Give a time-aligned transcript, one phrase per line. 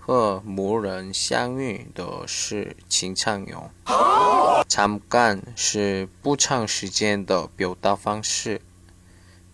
[0.00, 3.70] 和某人相遇的是请常用。
[4.68, 8.60] 잠깐是不长时间的表达方式，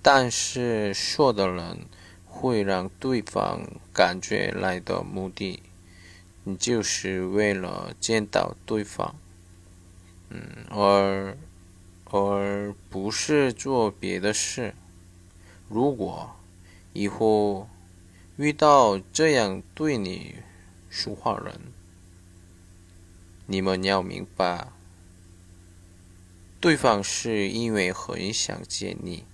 [0.02, 1.87] 但是说的人
[2.24, 3.60] 会让对方
[3.92, 5.62] 感觉来的目的，
[6.45, 9.15] 你就是为了见到对方，
[10.28, 11.37] 嗯，而
[12.10, 14.74] 而不是做别的事。
[15.68, 16.30] 如果
[16.92, 17.68] 以后
[18.38, 20.38] 遇到这样对你
[20.90, 21.73] 说话人，
[23.45, 24.71] 你们要明白。
[26.59, 29.26] 对方是因为很想见你，